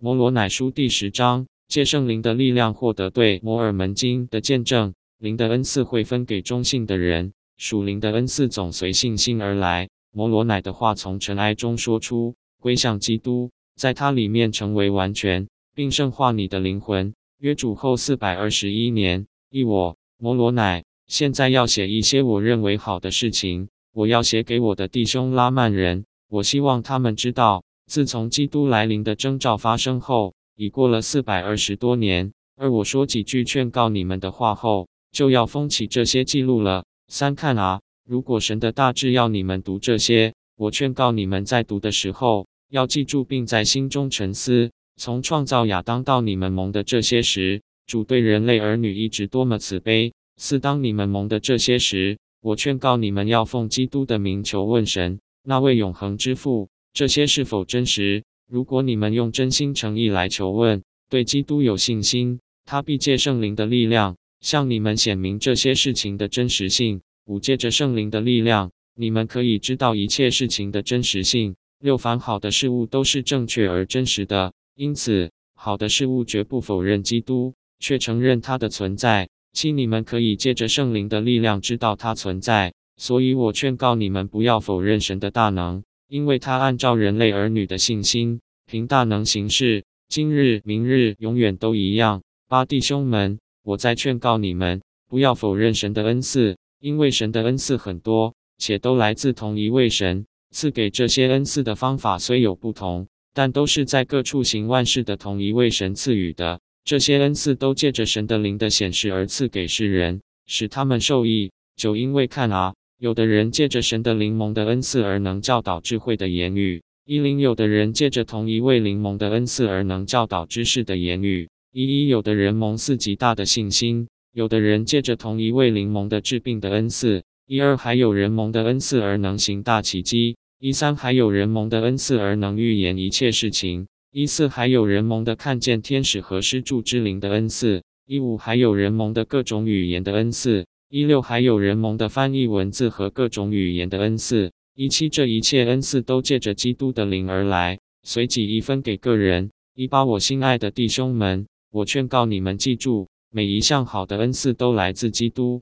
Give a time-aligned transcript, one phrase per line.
[0.00, 4.94] 摩罗乃书第十章，借圣灵的力量获得对摩尔门经的见证。
[5.18, 9.88] 灵的恩赐会分给中性的人，属灵的恩赐总随信心而来。
[10.12, 17.12] 摩罗乃的话从尘埃中说出，归向基督，在他里面成为完全，并圣化你的灵魂。
[17.38, 26.04] 约主后四百二十一年，一我摩罗乃现在要写一些我认为好的事情，我要写给我的弟兄拉曼人。
[26.28, 32.30] 我希望他们知道，自从基督来临的征兆发生后，已过了四百二十多年。
[32.56, 36.84] 而我说几句劝告你们的话后，就要封起这些记录了。
[37.08, 44.70] 三看啊，如果神的大志要你们读这些，我劝告你们在读的时候要记住，并在心中沉思。
[45.00, 50.12] 从创造亚当到你们蒙的这些时，主对人类儿女一直多么慈悲。
[50.36, 55.18] 四当你们蒙的这些时，我劝告你们要奉基督的名求问神。
[55.44, 58.24] 那位永恒之父，这些是否真实？
[58.50, 67.00] 如果你们用真心诚意来求问，对基督有信心，他必借圣灵的力量向你们显明这些事情的真实性。
[67.26, 71.56] 五借着圣灵的力量，你们可以知道一切事情的真实性。
[71.78, 79.28] 六凡好的事物都是正确而真实的，因此好的事物绝不否认基督，却承认他的存在。
[79.52, 82.72] 七你们可以借着圣灵的力量知道他存在。
[82.96, 92.22] 所以我劝告你们不要否认神的大能，因为他按照人类儿女的信心，凭大能行事，今日、明日、永远都一样。
[92.48, 100.24] 八弟兄们，我在劝告你们，不要否认神的恩赐，因为神的恩赐很多，且都来自同一位神。
[100.50, 106.58] 赐给这些恩赐的方法虽有不同，但都是在各处行万事的同一位神赐予的。
[106.84, 111.52] 这些恩赐都借着神的灵的显示而赐给世人，使他们受益。
[111.76, 112.74] 就因为看啊。
[112.98, 140.66] 有的人借着神的灵蒙的恩赐而能教导智慧的言语，一零有的人借着同一位灵蒙的恩赐而能教导知识的言语，一一有的人蒙四极大的信心，有的人借着同一位灵蒙的治病的恩赐，一二还有人蒙的恩赐而能行大奇迹，一三还有人蒙的恩赐而能预言一切事情，一四还有人蒙的看见天使和施助之灵的恩赐，一五还有人蒙的各种语言的恩赐。
[140.90, 144.50] 一六还有人蒙的翻译文字和各种语言的恩赐。
[144.74, 149.50] 一七这一切恩赐都借着基督的灵而来，随即一分给个人。
[149.74, 155.60] 一八我心爱的弟兄们，我劝告你们记住，每一项好的恩赐都来自基督。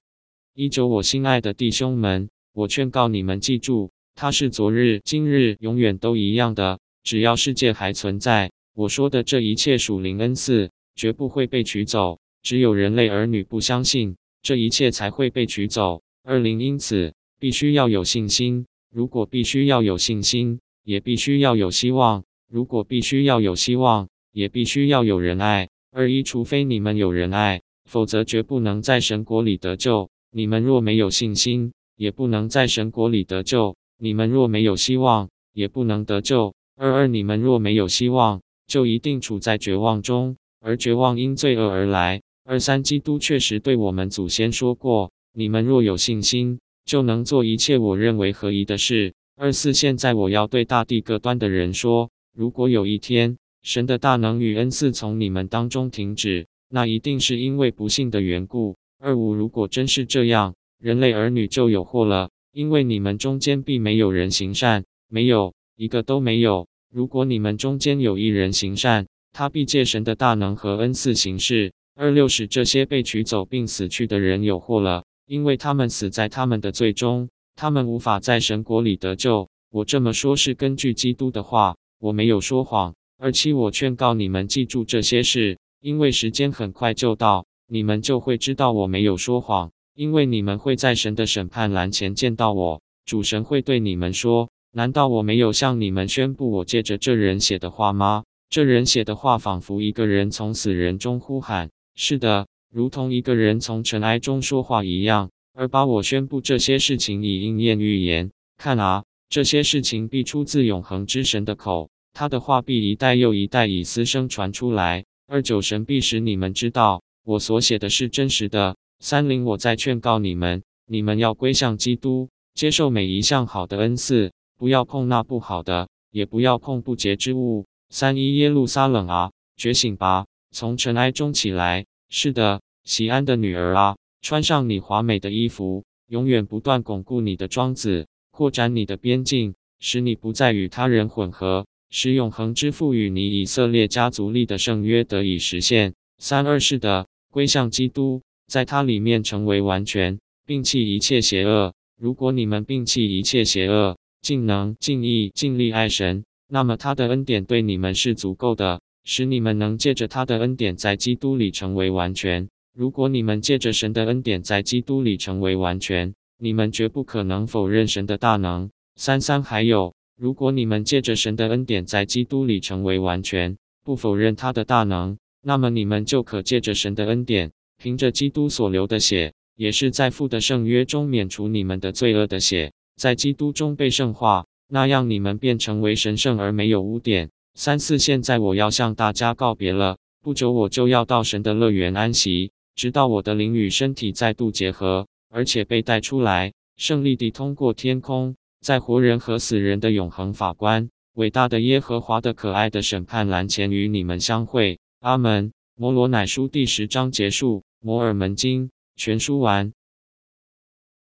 [0.55, 6.79] 一九我心爱的弟兄们，我劝告你们记住，他是昨日、今日、永远都一样的。
[7.03, 12.21] 只要世界还存在，我说的这一切属灵恩赐绝不会被取走。
[12.45, 14.17] 只有人类儿女不相信。
[14.47, 16.03] 这一切才会被取走。
[16.23, 18.65] 二零，因此必须要有信心。
[18.95, 22.23] 如果必须要有信心，也必须要有希望。
[22.49, 25.69] 如果必须要有希望，也必须要有仁爱。
[25.91, 30.09] 二一，除非你们有仁爱，否则绝不能在神国里得救。
[30.31, 33.75] 你们若没有信心，也不能在神国里得救。
[33.99, 36.55] 你们若没有希望，也不能得救。
[36.77, 42.23] 二二，你们若没有希望，就一定处在绝望中，而绝望因罪恶而来。
[42.49, 58.77] 二三，基督确实对我们祖先说过：“你们若有信心，就能做一切我认为合宜的事。”二四，现在我要对大地各端的人说：如果有一天神的大能与恩赐从你们当中停止，那一定是因为不幸的缘故。
[59.01, 66.69] 二五，如果真是这样，人类儿女就有祸了，因为你们中间必没有人行善，没有一个都没有。
[66.95, 71.73] 如果你们中间有一人行善，他必借神的大能和恩赐行事。
[71.99, 79.49] 二六使这些被取走并死去的人有祸了，因为他们死在他们的罪中，他们无法在神国里得救。
[79.71, 82.95] 我这么说，是根据基督的话，我没有说谎。
[83.17, 92.83] 二七，我劝告你们记住这些事，因为时间很快就到，你们就会知道我没有说谎，因为你们会在神的审判栏前见到我。
[93.07, 98.25] 主神会对你们说：难道我没有向你们宣布我借着这人写的话吗？
[98.51, 101.71] 这人写的话，仿佛一个人从死人中呼喊。
[101.99, 108.31] 是的，如同一个人从尘埃中说话一样，而把我宣布这些事情以应验预言。
[108.59, 115.07] 看啊，这些事情必出自永恒之神的口，他的话必一代又一代以私声传出来。
[115.27, 118.77] 二九神必使你们知道，我所写的是真实的。
[119.01, 127.65] 三零我在劝告你们，你们要归向基督，接受每一项好的恩赐，不要碰那不好的，也不要碰不洁之物。
[127.89, 130.27] 三一耶路撒冷啊，觉醒吧！
[130.59, 145.93] 从尘埃中起来，是的，西安的女儿啊，穿上你华美的衣服，永远不断巩固你的庄子，扩展你的边境，使你不再与他人混合，使永恒之父与你以色列家族立的圣约得以实现。
[146.17, 151.75] 三二是的，归向基督，在他里面成为完全，摒弃一切邪恶。
[152.01, 162.49] 如果你们摒弃一切邪恶，尽能、尽意、尽力爱神，那么他的恩典对你们是足够的，使你们能借着他的恩典在基督里成为完全。
[162.75, 168.69] 如果你们借着神的恩典在基督里成为完全，你们绝不可能否认神的大能。
[168.97, 175.17] 三三还有，如果你们借着神的恩典在基督里成为完全，不否认他的大能。
[175.43, 187.31] 那么你们就可借着神的恩典，凭着基督所流的血，也是在父的圣约中免除你们的罪恶的血，在基督中被圣化，那样你们便成为神圣而没有污点。
[187.59, 204.79] 三四，现在我要向大家告别了，不久我就要到神的乐园安息，直到我的灵与身体再度结合，而且被带出来，胜利地通过天空，在活人和死人的永恒法官，伟大的耶和华的可爱的审判栏前与你们相会。
[205.01, 205.51] 阿门。
[205.79, 207.65] 摩罗乃书第十章结束。
[207.81, 209.73] 摩尔门经全书完。